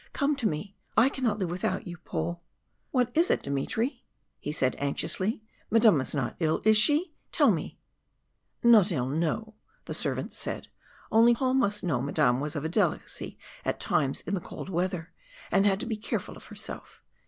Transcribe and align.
Come 0.13 0.35
to 0.37 0.47
me, 0.47 0.75
I 0.97 1.09
cannot 1.09 1.37
live 1.37 1.51
without 1.51 1.85
you, 1.85 1.97
Paul." 1.97 2.43
"What 2.89 3.11
is 3.13 3.29
it, 3.29 3.43
Dmitry?" 3.43 4.03
he 4.39 4.51
said 4.51 4.75
anxiously. 4.79 5.43
"Madame 5.69 6.01
is 6.01 6.15
not 6.15 6.35
ill, 6.39 6.59
is 6.65 6.75
she? 6.75 7.13
Tell 7.31 7.51
me" 7.51 7.77
"Not 8.73 8.91
ill 8.91 9.05
oh 9.05 9.09
no!" 9.09 9.53
the 9.85 9.93
servant 9.93 10.33
said, 10.33 10.69
only 11.11 11.35
Paul 11.35 11.53
must 11.53 11.83
know 11.83 12.01
Madame 12.01 12.39
was 12.39 12.55
of 12.55 12.65
a 12.65 12.67
delicacy 12.69 13.37
at 13.63 13.79
times 13.79 14.21
in 14.21 14.33
the 14.33 14.41
cold 14.41 14.69
weather, 14.69 15.13
and 15.51 15.67
had 15.67 15.79
to 15.81 15.85
be 15.85 15.97
careful 15.97 16.35
of 16.35 16.45
herself. 16.45 17.03